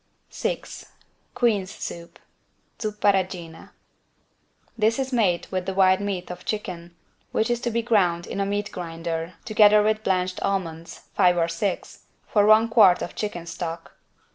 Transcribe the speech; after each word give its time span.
6 0.31 0.87
QUEEN'S 1.35 1.69
SOUP 1.69 2.17
(Zuppa 2.81 3.13
Regina) 3.13 3.71
This 4.75 4.97
is 4.97 5.13
made 5.13 5.45
with 5.51 5.67
the 5.67 5.75
white 5.75 6.01
meat 6.01 6.31
of 6.31 6.43
chicken, 6.43 6.95
which 7.31 7.51
is 7.51 7.59
to 7.61 7.69
be 7.69 7.83
ground 7.83 8.25
in 8.25 8.39
a 8.39 8.45
meat 8.47 8.71
grinder 8.71 9.35
together 9.45 9.83
with 9.83 10.03
blanched 10.03 10.41
almonds 10.41 11.01
(5 11.13 11.37
or 11.37 11.47
6) 11.47 11.99
for 12.25 12.47
one 12.47 12.67
quart 12.67 13.03
of 13.03 13.13
chicken 13.13 13.45
stock. 13.45 13.91